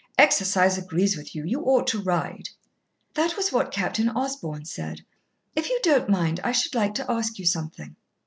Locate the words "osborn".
4.09-4.65